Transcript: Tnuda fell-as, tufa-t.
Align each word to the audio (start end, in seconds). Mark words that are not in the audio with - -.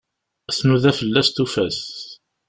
Tnuda 0.57 0.91
fell-as, 0.99 1.27
tufa-t. 1.29 1.79